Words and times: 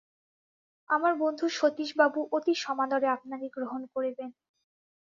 আমার 0.89 1.13
বন্ধু 1.19 1.45
সতীশবাবু 1.51 2.19
অতি 2.31 2.53
সমাদরে 2.57 3.07
আপনাকে 3.07 3.47
গ্রহণ 3.49 3.81
করিবেন। 3.93 4.29